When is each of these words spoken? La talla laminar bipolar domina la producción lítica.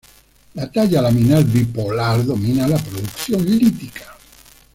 La 0.55 0.65
talla 0.73 0.99
laminar 1.05 1.43
bipolar 1.43 2.25
domina 2.25 2.65
la 2.67 2.77
producción 2.79 3.45
lítica. 3.45 4.17